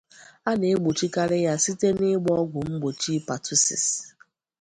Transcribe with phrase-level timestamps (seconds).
[0.49, 3.85] A na-egbochikarị ya site n'ịgba ọgwụ mgbochi patusis.